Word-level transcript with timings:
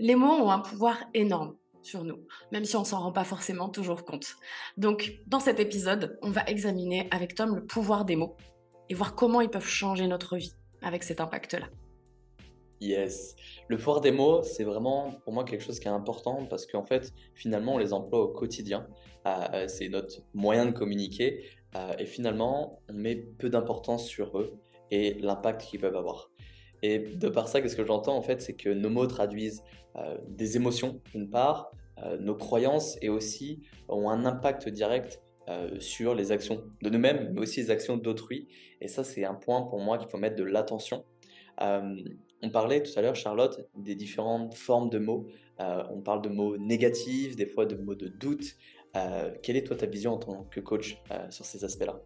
Les 0.00 0.14
mots 0.14 0.30
ont 0.30 0.50
un 0.50 0.60
pouvoir 0.60 0.96
énorme 1.12 1.56
sur 1.82 2.04
nous, 2.04 2.20
même 2.52 2.64
si 2.64 2.76
on 2.76 2.84
s'en 2.84 3.00
rend 3.00 3.10
pas 3.10 3.24
forcément 3.24 3.68
toujours 3.68 4.04
compte. 4.04 4.36
Donc, 4.76 5.18
dans 5.26 5.40
cet 5.40 5.58
épisode, 5.58 6.18
on 6.22 6.30
va 6.30 6.44
examiner 6.44 7.08
avec 7.10 7.34
Tom 7.34 7.56
le 7.56 7.64
pouvoir 7.64 8.04
des 8.04 8.14
mots 8.14 8.36
et 8.88 8.94
voir 8.94 9.16
comment 9.16 9.40
ils 9.40 9.50
peuvent 9.50 9.66
changer 9.66 10.06
notre 10.06 10.36
vie 10.36 10.52
avec 10.82 11.02
cet 11.02 11.20
impact-là. 11.20 11.66
Yes. 12.80 13.34
Le 13.66 13.76
pouvoir 13.76 14.00
des 14.00 14.12
mots, 14.12 14.44
c'est 14.44 14.62
vraiment 14.62 15.14
pour 15.24 15.32
moi 15.32 15.42
quelque 15.42 15.64
chose 15.64 15.80
qui 15.80 15.88
est 15.88 15.90
important 15.90 16.46
parce 16.46 16.64
qu'en 16.64 16.84
fait, 16.84 17.12
finalement, 17.34 17.74
on 17.74 17.78
les 17.78 17.92
emploie 17.92 18.20
au 18.20 18.28
quotidien. 18.28 18.86
Euh, 19.26 19.66
c'est 19.66 19.88
notre 19.88 20.22
moyen 20.32 20.66
de 20.66 20.70
communiquer 20.70 21.44
euh, 21.74 21.92
et 21.98 22.06
finalement, 22.06 22.80
on 22.88 22.92
met 22.92 23.16
peu 23.16 23.50
d'importance 23.50 24.06
sur 24.06 24.38
eux 24.38 24.54
et 24.92 25.14
l'impact 25.14 25.62
qu'ils 25.62 25.80
peuvent 25.80 25.96
avoir. 25.96 26.30
Et 26.82 26.98
de 26.98 27.28
par 27.28 27.48
ça, 27.48 27.60
qu'est-ce 27.60 27.76
que 27.76 27.84
j'entends 27.84 28.16
en 28.16 28.22
fait, 28.22 28.40
c'est 28.40 28.54
que 28.54 28.68
nos 28.68 28.90
mots 28.90 29.06
traduisent 29.06 29.62
euh, 29.96 30.16
des 30.28 30.56
émotions, 30.56 31.00
d'une 31.12 31.28
part, 31.28 31.70
nos 32.20 32.36
croyances 32.36 32.96
et 33.02 33.08
aussi 33.08 33.58
ont 33.88 34.08
un 34.08 34.24
impact 34.24 34.68
direct 34.68 35.20
sur 35.80 36.14
les 36.14 36.30
actions 36.30 36.62
de 36.80 36.90
nous-mêmes, 36.90 37.32
mais 37.34 37.40
aussi 37.40 37.60
les 37.60 37.72
actions 37.72 37.96
d'autrui. 37.96 38.46
Et 38.80 38.86
ça, 38.86 39.02
c'est 39.02 39.24
un 39.24 39.34
point 39.34 39.62
pour 39.62 39.80
moi 39.80 39.98
qu'il 39.98 40.08
faut 40.08 40.16
mettre 40.16 40.36
de 40.36 40.44
l'attention. 40.44 41.04
On 42.40 42.50
parlait 42.50 42.82
tout 42.82 42.96
à 42.96 43.02
l'heure, 43.02 43.16
Charlotte, 43.16 43.68
des 43.76 43.96
différentes 43.96 44.54
formes 44.54 44.90
de 44.90 44.98
mots. 44.98 45.26
Euh, 45.60 45.82
on 45.90 46.00
parle 46.00 46.22
de 46.22 46.28
mots 46.28 46.56
négatifs, 46.56 47.34
des 47.34 47.46
fois 47.46 47.66
de 47.66 47.74
mots 47.74 47.96
de 47.96 48.06
doute. 48.06 48.54
Euh, 48.96 49.32
quelle 49.42 49.56
est 49.56 49.66
toi 49.66 49.76
ta 49.76 49.86
vision 49.86 50.12
en 50.12 50.18
tant 50.18 50.44
que 50.44 50.60
coach 50.60 50.98
euh, 51.10 51.30
sur 51.30 51.44
ces 51.44 51.64
aspects-là? 51.64 52.00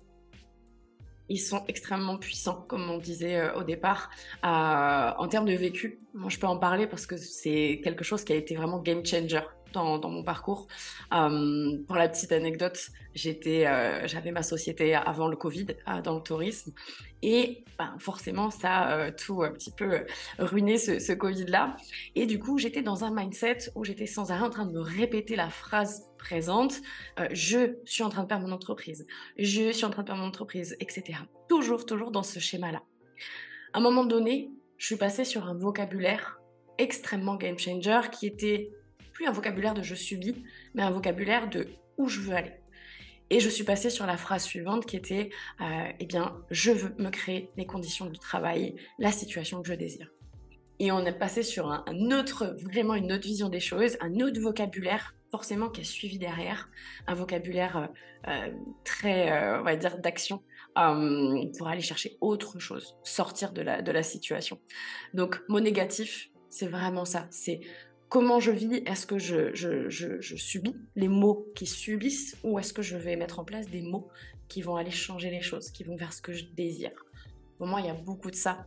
Ils 1.32 1.38
sont 1.38 1.64
extrêmement 1.66 2.18
puissants, 2.18 2.64
comme 2.68 2.90
on 2.90 2.98
disait 2.98 3.50
au 3.54 3.62
départ. 3.62 4.10
en 4.42 5.28
termes 5.28 5.46
de 5.46 5.54
vécu, 5.54 5.98
moi 6.14 6.28
je 6.28 6.38
peux 6.38 6.46
en 6.46 6.58
parler 6.58 6.86
parce 6.86 7.06
que 7.06 7.16
c'est 7.16 7.80
quelque 7.82 8.04
chose 8.04 8.22
qui 8.24 8.32
a 8.32 8.36
été 8.36 8.54
vraiment 8.54 8.78
game 8.78 9.04
changer 9.04 9.40
dans, 9.72 10.08
mon 10.08 10.22
parcours. 10.22 10.68
pour 11.10 11.96
la 11.96 12.08
petite 12.08 12.32
anecdote, 12.32 12.78
j'étais, 13.14 13.64
j'avais 14.06 14.30
ma 14.30 14.42
société 14.42 14.94
avant 14.94 15.28
le 15.28 15.36
Covid 15.36 15.66
dans 16.04 16.14
le 16.14 16.22
tourisme 16.22 16.72
et 17.22 17.64
ben, 17.78 17.94
forcément, 17.98 18.50
ça 18.50 18.78
a 18.78 18.98
euh, 18.98 19.10
tout 19.16 19.42
un 19.42 19.52
petit 19.52 19.70
peu 19.70 19.94
euh, 19.94 20.04
ruiné 20.38 20.76
ce, 20.76 21.12
Covid-là. 21.12 21.76
Et 22.16 22.26
du 22.26 22.38
coup, 22.38 22.58
j'étais 22.58 22.82
dans 22.82 23.04
un 23.04 23.14
mindset 23.14 23.70
où 23.76 23.84
j'étais 23.84 24.06
sans 24.06 24.32
arrêt 24.32 24.44
en 24.44 24.50
train 24.50 24.66
de 24.66 24.72
me 24.72 24.80
répéter 24.80 25.36
la 25.36 25.48
phrase 25.48 26.08
présente 26.18 26.80
euh, 27.18 27.28
je 27.32 27.76
suis 27.84 28.02
en 28.02 28.08
train 28.08 28.22
de 28.22 28.28
perdre 28.28 28.46
mon 28.46 28.52
entreprise, 28.52 29.06
je 29.36 29.72
suis 29.72 29.84
en 29.84 29.90
train 29.90 30.02
de 30.02 30.06
perdre 30.06 30.22
mon 30.22 30.28
entreprise, 30.28 30.76
etc. 30.80 31.18
Toujours, 31.48 31.86
toujours 31.86 32.10
dans 32.10 32.22
ce 32.22 32.38
schéma-là. 32.38 32.82
À 33.72 33.78
un 33.78 33.80
moment 33.80 34.04
donné, 34.04 34.50
je 34.78 34.86
suis 34.86 34.96
passée 34.96 35.24
sur 35.24 35.46
un 35.46 35.54
vocabulaire 35.54 36.40
extrêmement 36.78 37.36
game 37.36 37.58
changer 37.58 38.00
qui 38.10 38.26
était 38.26 38.70
un 39.26 39.32
vocabulaire 39.32 39.74
de 39.74 39.82
je 39.82 39.94
subis, 39.94 40.44
mais 40.74 40.82
un 40.82 40.90
vocabulaire 40.90 41.48
de 41.48 41.68
où 41.96 42.08
je 42.08 42.20
veux 42.20 42.34
aller. 42.34 42.52
Et 43.30 43.40
je 43.40 43.48
suis 43.48 43.64
passée 43.64 43.88
sur 43.88 44.04
la 44.06 44.16
phrase 44.16 44.44
suivante 44.44 44.84
qui 44.84 44.96
était 44.96 45.30
euh, 45.60 45.88
Eh 45.98 46.06
bien, 46.06 46.36
je 46.50 46.70
veux 46.70 46.94
me 46.98 47.08
créer 47.08 47.50
les 47.56 47.64
conditions 47.64 48.06
de 48.06 48.16
travail, 48.16 48.76
la 48.98 49.10
situation 49.10 49.62
que 49.62 49.68
je 49.68 49.74
désire. 49.74 50.10
Et 50.78 50.92
on 50.92 51.00
est 51.06 51.18
passé 51.18 51.42
sur 51.42 51.70
un, 51.70 51.84
autre, 52.10 52.56
vraiment 52.62 52.94
une 52.94 53.10
autre 53.12 53.26
vision 53.26 53.48
des 53.48 53.60
choses, 53.60 53.96
un 54.00 54.20
autre 54.20 54.40
vocabulaire 54.40 55.14
forcément 55.30 55.70
qui 55.70 55.80
a 55.80 55.84
suivi 55.84 56.18
derrière, 56.18 56.68
un 57.06 57.14
vocabulaire 57.14 57.76
euh, 57.78 57.86
euh, 58.28 58.52
très, 58.84 59.58
on 59.58 59.62
va 59.62 59.76
dire, 59.76 59.96
d'action 59.98 60.42
pour 60.74 61.68
aller 61.68 61.80
chercher 61.80 62.18
autre 62.20 62.58
chose, 62.58 62.96
sortir 63.02 63.52
de 63.52 63.62
la, 63.62 63.80
de 63.80 63.92
la 63.92 64.02
situation. 64.02 64.58
Donc, 65.14 65.40
mot 65.48 65.60
négatif, 65.60 66.28
c'est 66.50 66.66
vraiment 66.66 67.06
ça. 67.06 67.26
C'est 67.30 67.60
comment 68.12 68.40
je 68.40 68.50
vis 68.50 68.82
Est-ce 68.84 69.06
que 69.06 69.18
je, 69.18 70.20
subis 70.20 70.76
les 70.96 71.08
mots 71.08 71.46
qui 71.54 71.64
subissent 71.64 72.36
ou 72.44 72.58
est-ce 72.58 72.74
que 72.74 72.82
je 72.82 72.98
vais 72.98 73.16
mettre 73.16 73.40
en 73.40 73.44
place 73.44 73.70
des 73.70 73.80
mots 73.80 74.08
qui 74.48 74.60
vont 74.60 74.76
aller 74.76 74.90
changer 74.90 75.30
les 75.30 75.40
choses, 75.40 75.70
qui 75.70 75.82
vont 75.82 75.96
vers 75.96 76.12
ce 76.12 76.20
que 76.20 76.34
je 76.34 76.44
désire? 76.44 76.92
Pour 77.56 77.66
moi, 77.66 77.80
il 77.80 77.86
y 77.86 77.90
a 77.90 77.94
beaucoup 77.94 78.30
de 78.30 78.36
ça 78.36 78.66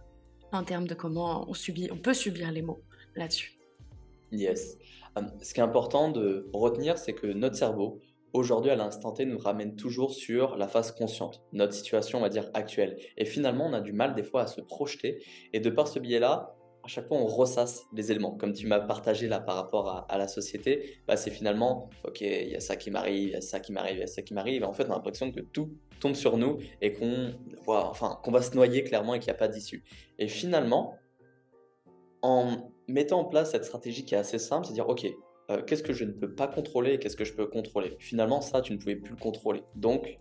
en 0.51 0.63
termes 0.63 0.87
de 0.87 0.95
comment 0.95 1.47
on 1.47 1.53
subit, 1.53 1.89
on 1.91 1.97
peut 1.97 2.15
subir 2.15 2.51
les 2.51 2.63
mots 2.63 2.81
là-dessus. 3.15 3.59
Yes. 4.31 4.79
Hum, 5.15 5.31
ce 5.39 5.53
qui 5.53 5.59
est 5.59 5.63
important 5.63 6.09
de 6.09 6.49
retenir, 6.51 6.97
c'est 6.97 7.13
que 7.13 7.27
notre 7.27 7.55
cerveau, 7.55 8.01
aujourd'hui 8.33 8.71
à 8.71 8.75
l'instant 8.75 9.11
T, 9.11 9.25
nous 9.25 9.37
ramène 9.37 9.75
toujours 9.75 10.15
sur 10.15 10.57
la 10.57 10.67
phase 10.67 10.91
consciente, 10.91 11.43
notre 11.53 11.73
situation, 11.73 12.17
on 12.17 12.21
va 12.21 12.29
dire, 12.29 12.49
actuelle. 12.55 12.97
Et 13.15 13.25
finalement, 13.25 13.67
on 13.67 13.73
a 13.73 13.81
du 13.81 13.93
mal 13.93 14.15
des 14.15 14.23
fois 14.23 14.41
à 14.41 14.47
se 14.47 14.59
projeter. 14.59 15.23
Et 15.53 15.59
de 15.59 15.69
par 15.69 15.87
ce 15.87 15.99
biais-là, 15.99 16.54
à 16.85 16.87
chaque 16.87 17.07
fois 17.07 17.17
on 17.17 17.25
ressasse 17.25 17.87
les 17.93 18.11
éléments. 18.11 18.31
Comme 18.31 18.53
tu 18.53 18.67
m'as 18.67 18.79
partagé 18.79 19.27
là 19.27 19.39
par 19.39 19.55
rapport 19.55 20.05
à, 20.07 20.17
la 20.17 20.27
société, 20.27 20.99
bah, 21.07 21.17
c'est 21.17 21.31
finalement, 21.31 21.89
ok, 22.03 22.21
il 22.21 22.49
y 22.49 22.55
a 22.55 22.59
ça 22.59 22.75
qui 22.75 22.91
m'arrive, 22.91 23.29
il 23.29 23.31
y 23.31 23.35
a 23.35 23.41
ça 23.41 23.59
qui 23.59 23.71
m'arrive, 23.71 23.97
il 23.97 24.01
y 24.01 24.03
a 24.03 24.07
ça 24.07 24.21
qui 24.21 24.33
m'arrive. 24.33 24.63
En 24.63 24.73
fait, 24.73 24.85
on 24.87 24.91
a 24.91 24.95
l'impression 24.95 25.31
que 25.31 25.41
tout 25.41 25.71
tombe 25.99 26.13
sur 26.13 26.37
nous 26.37 26.59
et 26.81 26.93
qu'on 26.93 27.33
enfin, 27.67 28.19
qu'on 28.23 28.31
va 28.31 28.41
se 28.41 28.53
noyer 28.55 28.83
clairement 28.83 29.15
et 29.15 29.19
qu'il 29.19 29.31
n'y 29.31 29.35
a 29.35 29.39
pas 29.39 29.47
d'issue. 29.47 29.83
Et 30.19 30.27
finalement, 30.27 30.95
en 32.21 32.71
mettant 32.87 33.21
en 33.21 33.25
place 33.25 33.51
cette 33.51 33.65
stratégie 33.65 34.05
qui 34.05 34.13
est 34.13 34.19
assez 34.19 34.39
simple, 34.39 34.67
c'est 34.67 34.73
dire, 34.73 34.87
ok, 34.87 35.07
euh, 35.49 35.61
qu'est-ce 35.63 35.83
que 35.83 35.93
je 35.93 36.05
ne 36.05 36.11
peux 36.11 36.33
pas 36.33 36.47
contrôler 36.47 36.93
et 36.93 36.99
qu'est-ce 36.99 37.17
que 37.17 37.25
je 37.25 37.33
peux 37.33 37.47
contrôler? 37.47 37.95
Finalement, 37.99 38.41
ça, 38.41 38.61
tu 38.61 38.73
ne 38.73 38.77
pouvais 38.77 38.95
plus 38.95 39.11
le 39.11 39.19
contrôler. 39.19 39.63
Donc, 39.75 40.19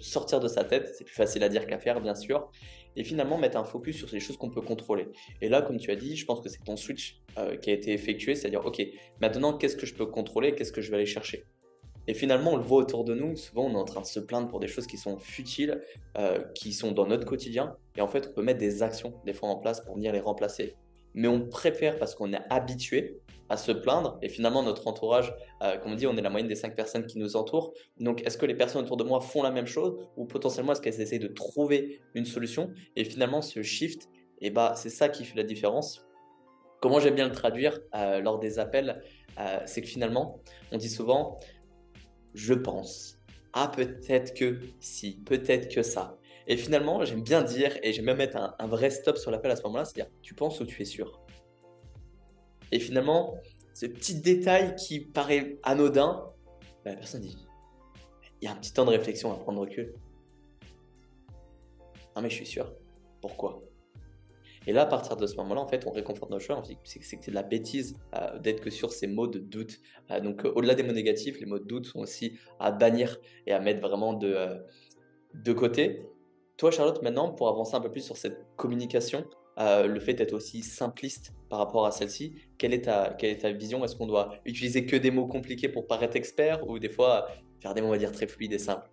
sortir 0.00 0.40
de 0.40 0.48
sa 0.48 0.64
tête, 0.64 0.92
c'est 0.96 1.04
plus 1.04 1.14
facile 1.14 1.42
à 1.42 1.48
dire 1.48 1.66
qu'à 1.66 1.78
faire, 1.78 2.00
bien 2.00 2.14
sûr, 2.14 2.50
et 2.96 3.04
finalement 3.04 3.38
mettre 3.38 3.56
un 3.56 3.64
focus 3.64 3.96
sur 3.96 4.08
les 4.12 4.20
choses 4.20 4.36
qu'on 4.36 4.50
peut 4.50 4.60
contrôler. 4.60 5.08
Et 5.40 5.48
là, 5.48 5.62
comme 5.62 5.78
tu 5.78 5.90
as 5.90 5.96
dit, 5.96 6.16
je 6.16 6.24
pense 6.24 6.40
que 6.40 6.48
c'est 6.48 6.62
ton 6.64 6.76
switch 6.76 7.20
euh, 7.38 7.56
qui 7.56 7.70
a 7.70 7.72
été 7.72 7.92
effectué, 7.92 8.34
c'est-à-dire, 8.34 8.64
ok, 8.64 8.82
maintenant, 9.20 9.56
qu'est-ce 9.56 9.76
que 9.76 9.86
je 9.86 9.94
peux 9.94 10.06
contrôler, 10.06 10.54
qu'est-ce 10.54 10.72
que 10.72 10.80
je 10.80 10.90
vais 10.90 10.96
aller 10.96 11.06
chercher? 11.06 11.44
Et 12.08 12.14
finalement, 12.14 12.52
on 12.52 12.56
le 12.56 12.64
voit 12.64 12.78
autour 12.78 13.04
de 13.04 13.14
nous, 13.14 13.36
souvent 13.36 13.66
on 13.66 13.72
est 13.72 13.80
en 13.80 13.84
train 13.84 14.00
de 14.00 14.06
se 14.06 14.18
plaindre 14.18 14.48
pour 14.48 14.58
des 14.58 14.66
choses 14.66 14.88
qui 14.88 14.96
sont 14.96 15.18
futiles, 15.18 15.80
euh, 16.18 16.42
qui 16.54 16.72
sont 16.72 16.90
dans 16.90 17.06
notre 17.06 17.24
quotidien. 17.24 17.76
Et 17.96 18.00
en 18.00 18.08
fait, 18.08 18.28
on 18.30 18.32
peut 18.32 18.42
mettre 18.42 18.58
des 18.58 18.82
actions, 18.82 19.14
des 19.24 19.32
fois 19.32 19.48
en 19.48 19.56
place 19.56 19.80
pour 19.80 19.94
venir 19.94 20.12
les 20.12 20.20
remplacer 20.20 20.74
mais 21.14 21.28
on 21.28 21.46
préfère 21.48 21.98
parce 21.98 22.14
qu'on 22.14 22.32
est 22.32 22.40
habitué 22.50 23.20
à 23.48 23.56
se 23.56 23.70
plaindre 23.70 24.18
et 24.22 24.28
finalement 24.28 24.62
notre 24.62 24.88
entourage, 24.88 25.34
euh, 25.62 25.76
comme 25.78 25.92
on 25.92 25.94
dit, 25.94 26.06
on 26.06 26.16
est 26.16 26.22
la 26.22 26.30
moyenne 26.30 26.48
des 26.48 26.54
cinq 26.54 26.74
personnes 26.74 27.06
qui 27.06 27.18
nous 27.18 27.36
entourent. 27.36 27.74
Donc 28.00 28.26
est-ce 28.26 28.38
que 28.38 28.46
les 28.46 28.54
personnes 28.54 28.82
autour 28.84 28.96
de 28.96 29.04
moi 29.04 29.20
font 29.20 29.42
la 29.42 29.50
même 29.50 29.66
chose 29.66 29.98
ou 30.16 30.24
potentiellement 30.24 30.72
est-ce 30.72 30.80
qu'elles 30.80 31.00
essaient 31.00 31.18
de 31.18 31.28
trouver 31.28 32.00
une 32.14 32.24
solution? 32.24 32.70
Et 32.96 33.04
finalement 33.04 33.42
ce 33.42 33.62
shift, 33.62 34.08
eh 34.40 34.50
bah, 34.50 34.72
c'est 34.74 34.90
ça 34.90 35.08
qui 35.08 35.24
fait 35.24 35.36
la 35.36 35.44
différence. 35.44 36.06
Comment 36.80 36.98
j'aime 36.98 37.14
bien 37.14 37.28
le 37.28 37.34
traduire 37.34 37.78
euh, 37.94 38.20
lors 38.20 38.38
des 38.38 38.58
appels, 38.58 39.02
euh, 39.38 39.58
c'est 39.66 39.82
que 39.82 39.88
finalement 39.88 40.40
on 40.72 40.78
dit 40.78 40.88
souvent 40.88 41.38
je 42.34 42.54
pense, 42.54 43.18
ah 43.52 43.70
peut-être 43.74 44.32
que 44.34 44.60
si, 44.80 45.18
peut-être 45.26 45.72
que 45.72 45.82
ça. 45.82 46.18
Et 46.46 46.56
finalement, 46.56 47.04
j'aime 47.04 47.22
bien 47.22 47.42
dire, 47.42 47.76
et 47.82 47.92
j'aime 47.92 48.06
même 48.06 48.18
mettre 48.18 48.36
un, 48.36 48.66
vrai 48.66 48.90
stop 48.90 49.16
sur 49.16 49.30
l'appel 49.30 49.50
à 49.50 49.56
ce 49.56 49.62
moment-là, 49.62 49.84
c'est-à-dire, 49.84 50.12
tu 50.22 50.34
penses 50.34 50.60
ou 50.60 50.66
tu 50.66 50.82
es 50.82 50.84
sûr 50.84 51.20
Et 52.72 52.80
finalement, 52.80 53.34
ce 53.74 53.86
petit 53.86 54.20
détail 54.20 54.74
qui 54.76 55.00
paraît 55.00 55.58
anodin, 55.62 56.32
bah, 56.84 56.90
la 56.90 56.96
personne 56.96 57.22
dit, 57.22 57.36
il 58.40 58.46
y 58.46 58.48
a 58.48 58.52
un 58.52 58.56
petit 58.56 58.72
temps 58.72 58.84
de 58.84 58.90
réflexion 58.90 59.32
à 59.32 59.36
prendre 59.36 59.60
recul. 59.60 59.94
Non 62.14 62.22
mais 62.22 62.28
je 62.28 62.34
suis 62.34 62.46
sûr. 62.46 62.74
Pourquoi? 63.20 63.62
Et 64.66 64.72
là, 64.72 64.82
à 64.82 64.86
partir 64.86 65.16
de 65.16 65.26
ce 65.26 65.36
moment-là, 65.36 65.60
en 65.60 65.66
fait, 65.66 65.86
on 65.86 65.90
réconforte 65.90 66.30
nos 66.30 66.38
choix. 66.38 66.56
On 66.58 66.60
dit 66.60 66.76
que 66.76 66.80
c'est 66.84 67.28
de 67.28 67.34
la 67.34 67.42
bêtise 67.42 67.96
euh, 68.14 68.38
d'être 68.38 68.60
que 68.60 68.70
sur 68.70 68.92
ces 68.92 69.06
mots 69.06 69.26
de 69.26 69.38
doute. 69.38 69.80
Euh, 70.10 70.20
donc, 70.20 70.44
euh, 70.44 70.52
au-delà 70.54 70.74
des 70.74 70.82
mots 70.82 70.92
négatifs, 70.92 71.40
les 71.40 71.46
mots 71.46 71.58
de 71.58 71.64
doute 71.64 71.86
sont 71.86 72.00
aussi 72.00 72.38
à 72.60 72.70
bannir 72.70 73.18
et 73.46 73.52
à 73.52 73.58
mettre 73.58 73.80
vraiment 73.80 74.12
de, 74.12 74.62
de 75.34 75.52
côté. 75.52 76.06
Toi, 76.62 76.70
Charlotte, 76.70 77.02
maintenant, 77.02 77.28
pour 77.28 77.48
avancer 77.48 77.74
un 77.74 77.80
peu 77.80 77.90
plus 77.90 78.02
sur 78.02 78.16
cette 78.16 78.46
communication, 78.54 79.24
euh, 79.58 79.88
le 79.88 79.98
fait 79.98 80.14
d'être 80.14 80.32
aussi 80.32 80.62
simpliste 80.62 81.32
par 81.48 81.58
rapport 81.58 81.86
à 81.86 81.90
celle-ci, 81.90 82.36
quelle, 82.56 82.72
est 82.72 82.82
ta, 82.82 83.16
quelle 83.18 83.30
est 83.30 83.38
ta 83.38 83.50
vision? 83.50 83.84
Est-ce 83.84 83.96
qu'on 83.96 84.06
doit 84.06 84.36
utiliser 84.44 84.86
que 84.86 84.94
des 84.94 85.10
mots 85.10 85.26
compliqués 85.26 85.68
pour 85.68 85.88
paraître 85.88 86.14
expert 86.14 86.64
ou 86.68 86.78
des 86.78 86.88
fois 86.88 87.26
faire 87.60 87.74
des 87.74 87.80
mots, 87.80 87.88
on 87.88 87.90
va 87.90 87.98
dire, 87.98 88.12
très 88.12 88.28
fluides 88.28 88.52
et 88.52 88.60
simples? 88.60 88.88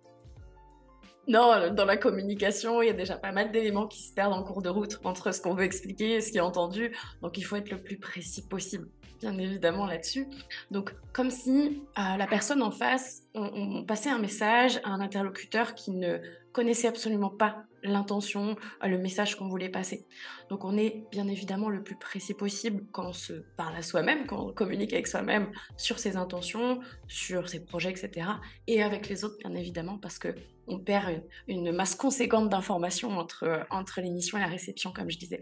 Non, 1.28 1.72
dans 1.72 1.84
la 1.84 1.96
communication, 1.96 2.82
il 2.82 2.86
y 2.86 2.90
a 2.90 2.92
déjà 2.92 3.16
pas 3.16 3.30
mal 3.30 3.52
d'éléments 3.52 3.86
qui 3.86 4.02
se 4.02 4.12
perdent 4.12 4.32
en 4.32 4.42
cours 4.42 4.62
de 4.62 4.68
route 4.68 4.98
entre 5.04 5.32
ce 5.32 5.40
qu'on 5.40 5.54
veut 5.54 5.62
expliquer 5.62 6.14
et 6.14 6.20
ce 6.20 6.32
qui 6.32 6.38
est 6.38 6.40
entendu. 6.40 6.92
Donc 7.22 7.38
il 7.38 7.42
faut 7.42 7.54
être 7.54 7.70
le 7.70 7.80
plus 7.80 8.00
précis 8.00 8.48
possible, 8.48 8.88
bien 9.20 9.36
évidemment 9.38 9.86
là-dessus. 9.86 10.26
Donc 10.70 10.94
comme 11.12 11.30
si 11.30 11.82
euh, 11.98 12.16
la 12.16 12.26
personne 12.26 12.62
en 12.62 12.70
face, 12.70 13.22
on, 13.34 13.84
passait 13.84 14.10
un 14.10 14.18
message 14.18 14.80
à 14.84 14.90
un 14.90 15.00
interlocuteur 15.00 15.74
qui 15.74 15.90
ne 15.90 16.18
connaissait 16.52 16.88
absolument 16.88 17.30
pas 17.30 17.64
l'intention, 17.82 18.56
euh, 18.82 18.88
le 18.88 18.98
message 18.98 19.36
qu'on 19.36 19.48
voulait 19.48 19.68
passer. 19.68 20.06
Donc 20.48 20.64
on 20.64 20.76
est 20.76 21.04
bien 21.10 21.28
évidemment 21.28 21.68
le 21.68 21.82
plus 21.82 21.96
précis 21.96 22.34
possible 22.34 22.84
quand 22.92 23.08
on 23.08 23.12
se 23.12 23.34
parle 23.56 23.76
à 23.76 23.82
soi-même, 23.82 24.26
quand 24.26 24.48
on 24.48 24.52
communique 24.52 24.92
avec 24.92 25.06
soi-même 25.06 25.50
sur 25.76 25.98
ses 25.98 26.16
intentions, 26.16 26.80
sur 27.06 27.48
ses 27.48 27.64
projets, 27.64 27.90
etc. 27.90 28.28
Et 28.66 28.82
avec 28.82 29.08
les 29.08 29.24
autres, 29.24 29.36
bien 29.38 29.54
évidemment, 29.54 29.98
parce 29.98 30.18
que 30.18 30.34
on 30.66 30.78
perd 30.78 31.22
une, 31.48 31.72
masse 31.72 31.96
conséquente 31.96 32.48
d'informations 32.48 33.18
entre, 33.18 33.66
entre 33.70 34.00
l'émission 34.00 34.38
et 34.38 34.40
la 34.40 34.46
réception, 34.46 34.92
comme 34.92 35.10
je 35.10 35.18
disais. 35.18 35.40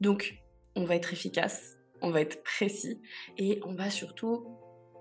Donc 0.00 0.38
on 0.74 0.84
va 0.84 0.96
être 0.96 1.12
efficace, 1.12 1.76
on 2.04 2.10
va 2.10 2.20
être 2.20 2.42
précis 2.42 3.00
et 3.38 3.60
on 3.64 3.74
va 3.74 3.90
surtout, 3.90 4.46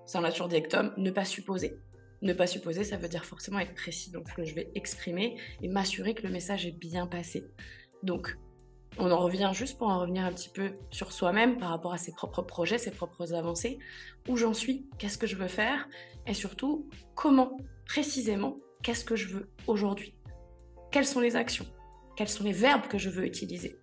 sans 0.05 0.21
la 0.21 0.29
nature 0.29 0.47
direct 0.47 0.75
ne 0.97 1.11
pas 1.11 1.25
supposer. 1.25 1.77
Ne 2.21 2.33
pas 2.33 2.47
supposer, 2.47 2.85
ça 2.85 2.95
veut 2.95 3.09
dire 3.09 3.25
forcément 3.25 3.59
être 3.59 3.75
précis. 3.75 4.09
Donc, 4.11 4.27
je 4.37 4.55
vais 4.55 4.71
exprimer 4.75 5.37
et 5.61 5.67
m'assurer 5.67 6.13
que 6.13 6.23
le 6.23 6.31
message 6.31 6.65
est 6.65 6.71
bien 6.71 7.05
passé. 7.05 7.43
Donc, 8.01 8.37
on 8.97 9.11
en 9.11 9.17
revient 9.17 9.51
juste 9.53 9.77
pour 9.77 9.89
en 9.89 9.99
revenir 9.99 10.23
un 10.23 10.31
petit 10.31 10.49
peu 10.49 10.71
sur 10.91 11.11
soi-même 11.11 11.57
par 11.57 11.69
rapport 11.69 11.93
à 11.93 11.97
ses 11.97 12.13
propres 12.13 12.43
projets, 12.43 12.77
ses 12.77 12.91
propres 12.91 13.33
avancées. 13.33 13.79
Où 14.29 14.37
j'en 14.37 14.53
suis, 14.53 14.87
qu'est-ce 14.99 15.17
que 15.17 15.27
je 15.27 15.35
veux 15.35 15.47
faire 15.47 15.89
et 16.27 16.33
surtout 16.33 16.89
comment 17.15 17.57
précisément 17.85 18.57
qu'est-ce 18.83 19.03
que 19.03 19.15
je 19.15 19.27
veux 19.27 19.49
aujourd'hui? 19.67 20.15
Quelles 20.91 21.05
sont 21.05 21.19
les 21.19 21.35
actions? 21.35 21.65
Quels 22.15 22.29
sont 22.29 22.43
les 22.43 22.53
verbes 22.53 22.87
que 22.87 22.97
je 22.97 23.09
veux 23.09 23.25
utiliser? 23.25 23.82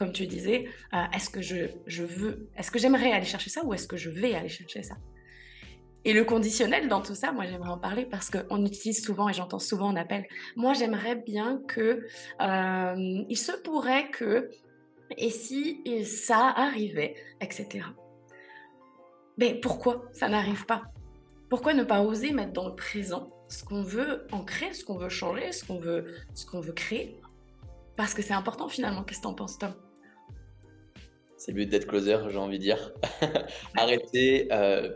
Comme 0.00 0.12
tu 0.12 0.26
disais, 0.26 0.64
euh, 0.94 1.04
est-ce 1.14 1.28
que 1.28 1.42
je, 1.42 1.66
je 1.86 2.02
veux, 2.02 2.48
est-ce 2.56 2.70
que 2.70 2.78
j'aimerais 2.78 3.12
aller 3.12 3.26
chercher 3.26 3.50
ça 3.50 3.62
ou 3.66 3.74
est-ce 3.74 3.86
que 3.86 3.98
je 3.98 4.08
vais 4.08 4.34
aller 4.34 4.48
chercher 4.48 4.82
ça? 4.82 4.96
Et 6.06 6.14
le 6.14 6.24
conditionnel 6.24 6.88
dans 6.88 7.02
tout 7.02 7.14
ça, 7.14 7.32
moi 7.32 7.44
j'aimerais 7.44 7.68
en 7.68 7.76
parler 7.76 8.06
parce 8.06 8.30
qu'on 8.30 8.64
utilise 8.64 9.04
souvent 9.04 9.28
et 9.28 9.34
j'entends 9.34 9.58
souvent 9.58 9.88
en 9.88 9.96
appel. 9.96 10.26
Moi 10.56 10.72
j'aimerais 10.72 11.16
bien 11.16 11.60
que 11.68 12.06
euh, 12.40 13.24
il 13.28 13.36
se 13.36 13.52
pourrait 13.60 14.08
que 14.10 14.48
et 15.18 15.28
si 15.28 15.82
ça 16.06 16.48
arrivait, 16.48 17.16
etc. 17.42 17.84
Mais 19.36 19.60
pourquoi 19.60 20.06
ça 20.14 20.30
n'arrive 20.30 20.64
pas? 20.64 20.84
Pourquoi 21.50 21.74
ne 21.74 21.84
pas 21.84 22.00
oser 22.00 22.32
mettre 22.32 22.54
dans 22.54 22.68
le 22.68 22.74
présent 22.74 23.30
ce 23.48 23.64
qu'on 23.64 23.82
veut 23.82 24.26
ancrer, 24.32 24.72
ce 24.72 24.82
qu'on 24.82 24.96
veut 24.96 25.10
changer, 25.10 25.52
ce 25.52 25.62
qu'on 25.66 25.78
veut, 25.78 26.14
ce 26.32 26.46
qu'on 26.46 26.60
veut 26.60 26.72
créer? 26.72 27.20
Parce 27.96 28.14
que 28.14 28.22
c'est 28.22 28.32
important 28.32 28.68
finalement. 28.68 29.04
Qu'est-ce 29.04 29.18
que 29.18 29.24
t'en 29.24 29.34
penses, 29.34 29.58
Tom? 29.58 29.74
C'est 31.40 31.52
le 31.52 31.56
but 31.56 31.70
d'être 31.70 31.86
closer, 31.86 32.18
j'ai 32.28 32.36
envie 32.36 32.58
de 32.58 32.62
dire. 32.62 32.92
Arrêtez 33.78 34.46
euh, 34.52 34.92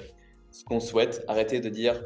ce 0.50 0.62
qu'on 0.62 0.78
souhaite. 0.78 1.24
Arrêtez 1.26 1.58
de 1.58 1.70
dire 1.70 2.04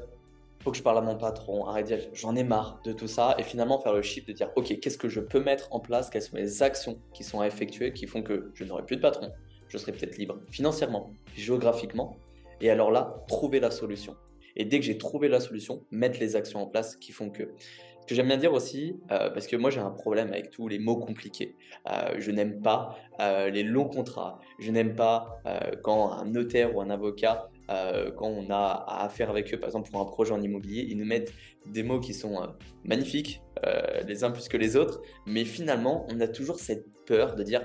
faut 0.62 0.70
que 0.70 0.76
je 0.76 0.82
parle 0.82 0.98
à 0.98 1.00
mon 1.00 1.16
patron, 1.16 1.66
arrêtez 1.66 1.96
de 1.96 2.00
dire 2.02 2.10
j'en 2.12 2.36
ai 2.36 2.44
marre 2.44 2.80
de 2.84 2.92
tout 2.92 3.08
ça 3.08 3.34
et 3.38 3.42
finalement 3.42 3.80
faire 3.80 3.94
le 3.94 4.02
shift 4.02 4.28
de 4.28 4.32
dire 4.32 4.50
ok 4.54 4.78
qu'est-ce 4.78 4.98
que 4.98 5.08
je 5.08 5.18
peux 5.18 5.40
mettre 5.40 5.66
en 5.72 5.80
place, 5.80 6.08
quelles 6.08 6.22
sont 6.22 6.36
les 6.36 6.62
actions 6.62 7.00
qui 7.12 7.24
sont 7.24 7.40
à 7.40 7.48
effectuer 7.48 7.92
qui 7.92 8.06
font 8.06 8.22
que 8.22 8.52
je 8.54 8.62
n'aurai 8.62 8.84
plus 8.84 8.96
de 8.96 9.00
patron, 9.00 9.32
je 9.66 9.76
serai 9.76 9.90
peut-être 9.90 10.18
libre 10.18 10.38
financièrement, 10.48 11.10
géographiquement 11.36 12.16
et 12.60 12.70
alors 12.70 12.92
là 12.92 13.24
trouver 13.26 13.58
la 13.58 13.72
solution. 13.72 14.16
Et 14.54 14.64
dès 14.64 14.78
que 14.78 14.84
j'ai 14.84 14.98
trouvé 14.98 15.28
la 15.28 15.40
solution, 15.40 15.84
mettre 15.90 16.18
les 16.20 16.36
actions 16.36 16.60
en 16.60 16.66
place 16.66 16.96
qui 16.96 17.12
font 17.12 17.30
que. 17.30 17.50
Que 18.08 18.14
j'aime 18.14 18.28
bien 18.28 18.38
dire 18.38 18.54
aussi, 18.54 18.96
euh, 19.12 19.28
parce 19.28 19.46
que 19.46 19.54
moi 19.54 19.68
j'ai 19.68 19.80
un 19.80 19.90
problème 19.90 20.28
avec 20.28 20.48
tous 20.48 20.66
les 20.66 20.78
mots 20.78 20.96
compliqués. 20.96 21.56
Euh, 21.90 22.14
je 22.16 22.30
n'aime 22.30 22.62
pas 22.62 22.96
euh, 23.20 23.50
les 23.50 23.62
longs 23.62 23.84
contrats. 23.84 24.40
Je 24.58 24.70
n'aime 24.70 24.94
pas 24.94 25.42
quand 25.82 26.12
un 26.12 26.24
notaire 26.24 26.74
ou 26.74 26.80
un 26.80 26.88
avocat 26.88 27.50
quand 27.68 28.28
on 28.28 28.48
a 28.50 29.02
affaire 29.04 29.28
avec 29.28 29.52
eux, 29.52 29.60
par 29.60 29.68
exemple 29.68 29.90
pour 29.90 30.00
un 30.00 30.06
projet 30.06 30.32
en 30.32 30.40
immobilier, 30.40 30.86
ils 30.88 30.96
nous 30.96 31.04
mettent 31.04 31.34
des 31.66 31.82
mots 31.82 32.00
qui 32.00 32.14
sont 32.14 32.34
magnifiques, 32.82 33.42
les 34.06 34.24
uns 34.24 34.30
plus 34.30 34.48
que 34.48 34.56
les 34.56 34.74
autres, 34.76 35.02
mais 35.26 35.44
finalement, 35.44 36.06
on 36.10 36.18
a 36.20 36.28
toujours 36.28 36.60
cette 36.60 36.86
peur 37.04 37.36
de 37.36 37.42
dire 37.42 37.62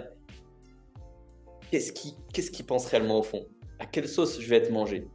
qu'est-ce 1.71 1.93
qui, 1.93 2.15
qu'est-ce 2.33 2.51
qui 2.51 2.63
pense 2.63 2.85
réellement 2.87 3.19
au 3.19 3.23
fond? 3.23 3.47
À 3.79 3.85
quelle 3.85 4.09
sauce 4.09 4.41
je 4.41 4.49
vais 4.49 4.57
être 4.57 4.71
mangé? 4.71 5.07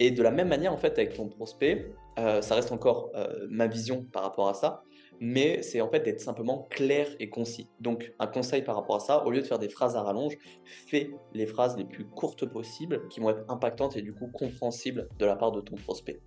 Et 0.00 0.10
de 0.10 0.22
la 0.22 0.30
même 0.30 0.48
manière, 0.48 0.72
en 0.72 0.76
fait, 0.76 0.92
avec 0.98 1.14
ton 1.14 1.28
prospect, 1.28 1.92
ça 2.16 2.54
reste 2.54 2.72
encore 2.72 3.12
ma 3.48 3.66
vision 3.66 4.04
par 4.04 4.22
rapport 4.22 4.48
à 4.48 4.54
ça, 4.54 4.82
mais 5.20 5.62
c'est 5.62 5.80
en 5.80 5.88
fait 5.88 6.00
d'être 6.00 6.20
simplement 6.20 6.68
clair 6.70 7.08
et 7.18 7.28
concis. 7.28 7.68
Donc 7.80 8.12
un 8.20 8.28
conseil 8.28 8.62
par 8.62 8.76
rapport 8.76 8.96
à 8.96 9.00
ça, 9.00 9.24
au 9.26 9.30
lieu 9.30 9.40
de 9.40 9.46
faire 9.46 9.58
des 9.58 9.68
phrases 9.68 9.96
à 9.96 10.02
rallonge, 10.02 10.36
fais 10.64 11.10
les 11.34 11.46
phrases 11.46 11.76
les 11.76 11.84
plus 11.84 12.04
courtes 12.04 12.46
possibles 12.46 13.08
qui 13.08 13.18
vont 13.18 13.30
être 13.30 13.44
impactantes 13.48 13.96
et 13.96 14.02
du 14.02 14.14
coup 14.14 14.28
compréhensibles 14.28 15.08
de 15.18 15.26
la 15.26 15.34
part 15.34 15.50
de 15.50 15.60
ton 15.60 15.74
prospect. 15.74 16.20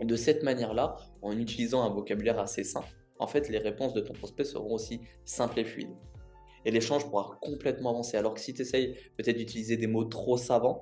De 0.00 0.16
cette 0.16 0.42
manière-là, 0.42 0.96
en 1.20 1.36
utilisant 1.36 1.82
un 1.82 1.90
vocabulaire 1.90 2.38
assez 2.38 2.62
simple, 2.64 2.88
en 3.18 3.26
fait 3.26 3.48
les 3.48 3.58
réponses 3.58 3.92
de 3.92 4.00
ton 4.00 4.12
prospect 4.12 4.44
seront 4.44 4.74
aussi 4.74 5.00
simples 5.24 5.58
et 5.60 5.64
fluides. 5.64 5.96
Et 6.64 6.70
l'échange 6.70 7.08
pourra 7.08 7.38
complètement 7.40 7.90
avancer. 7.90 8.16
Alors 8.16 8.34
que 8.34 8.40
si 8.40 8.54
tu 8.54 8.62
essayes 8.62 8.94
peut-être 9.16 9.36
d'utiliser 9.36 9.76
des 9.76 9.88
mots 9.88 10.04
trop 10.04 10.36
savants, 10.36 10.78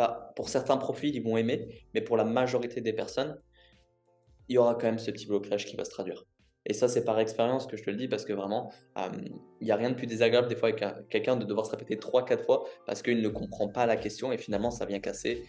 bah, 0.00 0.32
pour 0.34 0.48
certains 0.48 0.78
profils, 0.78 1.14
ils 1.14 1.22
vont 1.22 1.36
aimer, 1.36 1.68
mais 1.92 2.00
pour 2.00 2.16
la 2.16 2.24
majorité 2.24 2.80
des 2.80 2.94
personnes, 2.94 3.38
il 4.48 4.54
y 4.54 4.56
aura 4.56 4.74
quand 4.74 4.86
même 4.86 4.98
ce 4.98 5.10
petit 5.10 5.26
blocage 5.26 5.66
qui 5.66 5.76
va 5.76 5.84
se 5.84 5.90
traduire. 5.90 6.24
Et 6.64 6.72
ça, 6.72 6.88
c'est 6.88 7.04
par 7.04 7.20
expérience 7.20 7.66
que 7.66 7.76
je 7.76 7.84
te 7.84 7.90
le 7.90 7.96
dis 7.98 8.08
parce 8.08 8.24
que 8.24 8.32
vraiment, 8.32 8.72
il 8.96 9.34
n'y 9.60 9.70
a 9.70 9.76
rien 9.76 9.90
de 9.90 9.94
plus 9.94 10.06
désagréable 10.06 10.48
des 10.48 10.56
fois 10.56 10.70
avec 10.70 10.82
quelqu'un 11.10 11.36
de 11.36 11.44
devoir 11.44 11.66
se 11.66 11.72
répéter 11.72 11.96
3-4 11.96 12.42
fois 12.44 12.64
parce 12.86 13.02
qu'il 13.02 13.20
ne 13.20 13.28
comprend 13.28 13.68
pas 13.68 13.84
la 13.84 13.96
question 13.96 14.32
et 14.32 14.38
finalement, 14.38 14.70
ça 14.70 14.86
vient 14.86 15.00
casser 15.00 15.44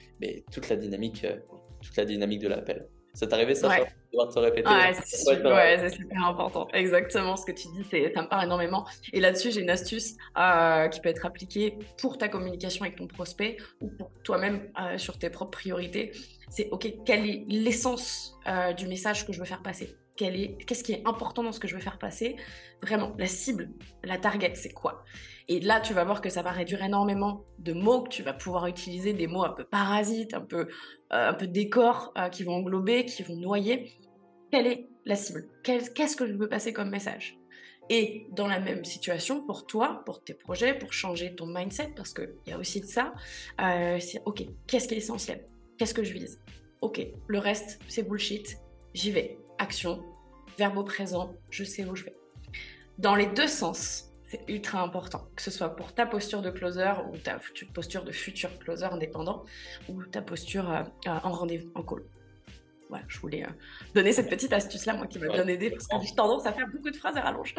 toute 0.51 0.67
la 0.67 0.75
dynamique, 0.75 1.23
euh, 1.23 1.37
toute 1.81 1.95
la 1.95 2.03
dynamique 2.03 2.41
de 2.41 2.49
l'appel. 2.49 2.89
Ça 3.13 3.27
t'est 3.27 3.33
arrivé 3.33 3.55
ça 3.55 3.67
ouais. 3.67 3.85
te 4.11 4.39
répéter 4.39 4.69
Ouais, 4.69 4.93
c'est 4.93 5.89
super, 5.89 6.25
important. 6.25 6.67
Exactement 6.73 7.35
ce 7.35 7.45
que 7.45 7.51
tu 7.51 7.67
dis, 7.69 7.83
ça 8.13 8.21
me 8.21 8.27
parle 8.27 8.45
énormément. 8.45 8.85
Et 9.11 9.19
là-dessus, 9.19 9.51
j'ai 9.51 9.61
une 9.61 9.69
astuce 9.69 10.15
euh, 10.37 10.87
qui 10.87 11.01
peut 11.01 11.09
être 11.09 11.25
appliquée 11.25 11.77
pour 11.99 12.17
ta 12.17 12.29
communication 12.29 12.85
avec 12.85 12.97
ton 12.97 13.07
prospect 13.07 13.57
ou 13.81 13.89
pour 13.89 14.11
toi-même 14.23 14.71
euh, 14.79 14.97
sur 14.97 15.19
tes 15.19 15.29
propres 15.29 15.51
priorités. 15.51 16.11
C'est 16.49 16.69
OK, 16.71 16.93
quelle 17.05 17.29
est 17.29 17.45
l'essence 17.47 18.37
euh, 18.47 18.73
du 18.73 18.87
message 18.87 19.25
que 19.25 19.33
je 19.33 19.39
veux 19.39 19.45
faire 19.45 19.61
passer? 19.61 19.95
Qu'est-ce 20.15 20.83
qui 20.83 20.93
est 20.93 21.01
important 21.07 21.41
dans 21.43 21.51
ce 21.51 21.59
que 21.59 21.67
je 21.67 21.75
veux 21.75 21.81
faire 21.81 21.97
passer? 21.97 22.35
Vraiment, 22.83 23.15
la 23.17 23.27
cible, 23.27 23.69
la 24.03 24.17
target, 24.17 24.53
c'est 24.55 24.71
quoi? 24.71 25.03
Et 25.51 25.59
là, 25.59 25.81
tu 25.81 25.93
vas 25.93 26.05
voir 26.05 26.21
que 26.21 26.29
ça 26.29 26.41
va 26.43 26.51
réduire 26.51 26.81
énormément 26.81 27.43
de 27.59 27.73
mots 27.73 28.03
que 28.03 28.07
tu 28.07 28.23
vas 28.23 28.31
pouvoir 28.31 28.67
utiliser, 28.67 29.11
des 29.11 29.27
mots 29.27 29.43
un 29.43 29.49
peu 29.49 29.65
parasites, 29.65 30.33
un 30.33 30.39
peu, 30.39 30.59
euh, 31.11 31.29
un 31.29 31.33
peu 31.33 31.45
décor, 31.45 32.13
euh, 32.17 32.29
qui 32.29 32.45
vont 32.45 32.53
englober, 32.53 33.03
qui 33.03 33.21
vont 33.21 33.35
noyer. 33.35 33.91
Quelle 34.49 34.65
est 34.65 34.87
la 35.03 35.15
cible? 35.15 35.49
Qu'est-ce 35.61 36.15
que 36.15 36.25
je 36.25 36.35
veux 36.35 36.47
passer 36.47 36.71
comme 36.71 36.89
message? 36.89 37.37
Et 37.89 38.27
dans 38.31 38.47
la 38.47 38.61
même 38.61 38.85
situation, 38.85 39.45
pour 39.45 39.67
toi, 39.67 40.03
pour 40.05 40.23
tes 40.23 40.33
projets, 40.33 40.73
pour 40.73 40.93
changer 40.93 41.35
ton 41.35 41.47
mindset, 41.47 41.91
parce 41.97 42.13
qu'il 42.13 42.33
y 42.47 42.53
a 42.53 42.57
aussi 42.57 42.79
de 42.79 42.85
ça, 42.85 43.13
c'est 43.59 44.21
OK, 44.23 44.45
qu'est-ce 44.67 44.87
qui 44.87 44.93
est 44.93 44.99
essentiel? 44.99 45.45
Qu'est-ce 45.77 45.93
que 45.93 46.05
je 46.05 46.13
vise? 46.13 46.39
Ok, 46.79 47.05
le 47.27 47.39
reste, 47.39 47.81
c'est 47.89 48.07
bullshit. 48.07 48.57
J'y 48.93 49.11
vais. 49.11 49.37
Action, 49.59 50.01
verbe 50.57 50.77
au 50.77 50.85
présent, 50.85 51.33
je 51.49 51.65
sais 51.65 51.83
où 51.83 51.93
je 51.93 52.05
vais. 52.05 52.15
Dans 52.99 53.15
les 53.15 53.25
deux 53.25 53.47
sens, 53.47 54.10
c'est 54.31 54.47
ultra 54.47 54.81
important, 54.81 55.27
que 55.35 55.41
ce 55.41 55.51
soit 55.51 55.75
pour 55.75 55.93
ta 55.93 56.05
posture 56.05 56.41
de 56.41 56.49
closer 56.49 56.93
ou 57.11 57.17
ta 57.17 57.37
posture 57.73 58.05
de 58.05 58.13
futur 58.13 58.49
closer 58.59 58.85
indépendant 58.85 59.43
ou 59.89 60.05
ta 60.05 60.21
posture 60.21 60.71
euh, 60.71 60.83
euh, 61.07 61.17
en 61.23 61.31
rendez-vous, 61.31 61.69
en 61.75 61.83
call. 61.83 62.03
Voilà, 62.87 63.03
je 63.09 63.19
voulais 63.19 63.43
euh, 63.43 63.49
donner 63.93 64.13
cette 64.13 64.29
petite 64.29 64.53
astuce-là, 64.53 64.93
moi 64.93 65.07
qui 65.07 65.19
m'a 65.19 65.27
bien 65.27 65.45
aidé, 65.47 65.71
parce 65.71 65.85
que 65.85 65.97
j'ai 66.01 66.15
tendance 66.15 66.45
à 66.45 66.53
faire 66.53 66.67
beaucoup 66.67 66.89
de 66.89 66.95
phrases 66.95 67.17
à 67.17 67.21
rallonge. 67.21 67.53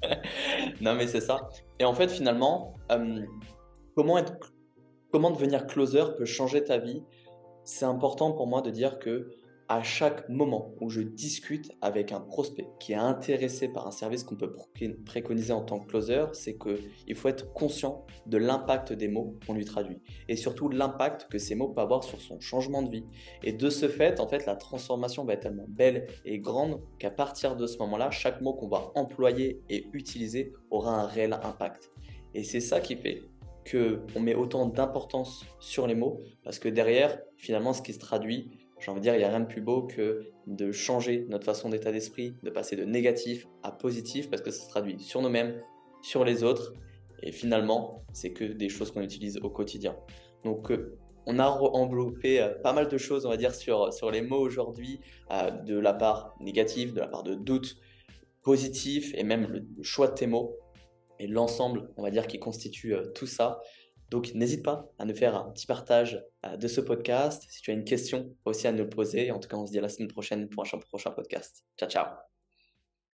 non, 0.80 0.94
mais 0.94 1.06
c'est 1.06 1.20
ça. 1.20 1.50
Et 1.78 1.84
en 1.84 1.92
fait, 1.92 2.10
finalement, 2.10 2.74
comment, 3.94 4.16
être, 4.16 4.54
comment 5.10 5.30
devenir 5.30 5.66
closer 5.66 6.04
peut 6.16 6.24
changer 6.24 6.64
ta 6.64 6.78
vie 6.78 7.02
c'est 7.64 7.84
important 7.84 8.32
pour 8.32 8.48
moi 8.48 8.60
de 8.60 8.70
dire 8.70 8.98
que 8.98 9.30
à 9.72 9.82
chaque 9.82 10.28
moment 10.28 10.74
où 10.82 10.90
je 10.90 11.00
discute 11.00 11.72
avec 11.80 12.12
un 12.12 12.20
prospect 12.20 12.66
qui 12.78 12.92
est 12.92 12.96
intéressé 12.96 13.68
par 13.68 13.86
un 13.86 13.90
service 13.90 14.22
qu'on 14.22 14.36
peut 14.36 14.54
préconiser 15.06 15.54
en 15.54 15.62
tant 15.62 15.78
que 15.78 15.86
closer, 15.86 16.26
c'est 16.34 16.58
qu'il 16.58 17.14
faut 17.14 17.28
être 17.28 17.54
conscient 17.54 18.04
de 18.26 18.36
l'impact 18.36 18.92
des 18.92 19.08
mots 19.08 19.38
qu'on 19.46 19.54
lui 19.54 19.64
traduit 19.64 20.02
et 20.28 20.36
surtout 20.36 20.68
l'impact 20.68 21.26
que 21.30 21.38
ces 21.38 21.54
mots 21.54 21.68
peuvent 21.68 21.84
avoir 21.84 22.04
sur 22.04 22.20
son 22.20 22.38
changement 22.38 22.82
de 22.82 22.90
vie. 22.90 23.04
Et 23.42 23.54
de 23.54 23.70
ce 23.70 23.88
fait, 23.88 24.20
en 24.20 24.28
fait, 24.28 24.44
la 24.44 24.56
transformation 24.56 25.24
va 25.24 25.32
être 25.32 25.44
tellement 25.44 25.64
belle 25.68 26.06
et 26.26 26.38
grande 26.38 26.82
qu'à 26.98 27.10
partir 27.10 27.56
de 27.56 27.66
ce 27.66 27.78
moment-là, 27.78 28.10
chaque 28.10 28.42
mot 28.42 28.52
qu'on 28.52 28.68
va 28.68 28.92
employer 28.94 29.62
et 29.70 29.86
utiliser 29.94 30.52
aura 30.70 31.00
un 31.00 31.06
réel 31.06 31.32
impact. 31.32 31.92
Et 32.34 32.44
c'est 32.44 32.60
ça 32.60 32.80
qui 32.80 32.94
fait 32.96 33.22
qu'on 33.70 34.20
met 34.20 34.34
autant 34.34 34.66
d'importance 34.66 35.46
sur 35.60 35.86
les 35.86 35.94
mots, 35.94 36.20
parce 36.44 36.58
que 36.58 36.68
derrière, 36.68 37.18
finalement, 37.36 37.72
ce 37.72 37.80
qui 37.80 37.94
se 37.94 38.00
traduit, 38.00 38.50
j'ai 38.82 38.90
envie 38.90 39.00
de 39.00 39.04
dire, 39.04 39.14
il 39.14 39.18
n'y 39.18 39.24
a 39.24 39.28
rien 39.28 39.40
de 39.40 39.46
plus 39.46 39.60
beau 39.60 39.82
que 39.82 40.26
de 40.48 40.72
changer 40.72 41.24
notre 41.28 41.44
façon 41.44 41.68
d'état 41.68 41.92
d'esprit, 41.92 42.34
de 42.42 42.50
passer 42.50 42.74
de 42.74 42.84
négatif 42.84 43.46
à 43.62 43.70
positif, 43.70 44.28
parce 44.28 44.42
que 44.42 44.50
ça 44.50 44.64
se 44.64 44.68
traduit 44.68 44.98
sur 44.98 45.22
nous-mêmes, 45.22 45.62
sur 46.02 46.24
les 46.24 46.42
autres, 46.42 46.74
et 47.22 47.30
finalement, 47.30 48.02
c'est 48.12 48.32
que 48.32 48.44
des 48.44 48.68
choses 48.68 48.90
qu'on 48.90 49.02
utilise 49.02 49.38
au 49.38 49.50
quotidien. 49.50 49.96
Donc, 50.44 50.72
euh, 50.72 50.98
on 51.26 51.38
a 51.38 51.46
enveloppé 51.46 52.42
euh, 52.42 52.48
pas 52.48 52.72
mal 52.72 52.88
de 52.88 52.98
choses, 52.98 53.24
on 53.24 53.28
va 53.28 53.36
dire, 53.36 53.54
sur, 53.54 53.92
sur 53.92 54.10
les 54.10 54.20
mots 54.20 54.40
aujourd'hui, 54.40 54.98
euh, 55.30 55.52
de 55.52 55.78
la 55.78 55.94
part 55.94 56.34
négative, 56.40 56.92
de 56.92 56.98
la 56.98 57.06
part 57.06 57.22
de 57.22 57.36
doute, 57.36 57.76
positif, 58.42 59.14
et 59.14 59.22
même 59.22 59.46
le 59.46 59.82
choix 59.84 60.08
de 60.08 60.14
tes 60.14 60.26
mots 60.26 60.56
et 61.20 61.28
l'ensemble, 61.28 61.88
on 61.96 62.02
va 62.02 62.10
dire, 62.10 62.26
qui 62.26 62.40
constitue 62.40 62.96
tout 63.14 63.28
ça. 63.28 63.60
Donc, 64.12 64.34
n'hésite 64.34 64.62
pas 64.62 64.92
à 64.98 65.06
nous 65.06 65.14
faire 65.14 65.34
un 65.34 65.50
petit 65.52 65.66
partage 65.66 66.22
euh, 66.44 66.58
de 66.58 66.68
ce 66.68 66.82
podcast. 66.82 67.44
Si 67.48 67.62
tu 67.62 67.70
as 67.70 67.74
une 67.74 67.84
question, 67.84 68.36
aussi 68.44 68.66
à 68.66 68.72
nous 68.72 68.84
le 68.84 68.90
poser. 68.90 69.30
En 69.30 69.40
tout 69.40 69.48
cas, 69.48 69.56
on 69.56 69.66
se 69.66 69.72
dit 69.72 69.78
à 69.78 69.80
la 69.80 69.88
semaine 69.88 70.08
prochaine 70.08 70.50
pour 70.50 70.64
un 70.64 70.78
prochain 70.80 71.10
podcast. 71.12 71.64
Ciao, 71.78 71.88
ciao. 71.88 72.31